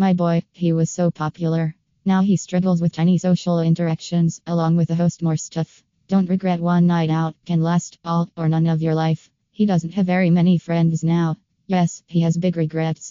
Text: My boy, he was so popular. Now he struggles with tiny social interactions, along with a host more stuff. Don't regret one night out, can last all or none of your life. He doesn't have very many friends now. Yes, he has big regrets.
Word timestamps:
My 0.00 0.14
boy, 0.14 0.42
he 0.52 0.72
was 0.72 0.88
so 0.90 1.10
popular. 1.10 1.76
Now 2.06 2.22
he 2.22 2.38
struggles 2.38 2.80
with 2.80 2.94
tiny 2.94 3.18
social 3.18 3.60
interactions, 3.60 4.40
along 4.46 4.76
with 4.76 4.88
a 4.88 4.94
host 4.94 5.20
more 5.22 5.36
stuff. 5.36 5.82
Don't 6.08 6.30
regret 6.30 6.58
one 6.58 6.86
night 6.86 7.10
out, 7.10 7.34
can 7.44 7.60
last 7.62 7.98
all 8.02 8.30
or 8.34 8.48
none 8.48 8.66
of 8.66 8.80
your 8.80 8.94
life. 8.94 9.28
He 9.50 9.66
doesn't 9.66 9.92
have 9.92 10.06
very 10.06 10.30
many 10.30 10.56
friends 10.56 11.04
now. 11.04 11.36
Yes, 11.66 12.02
he 12.06 12.20
has 12.20 12.38
big 12.38 12.56
regrets. 12.56 13.08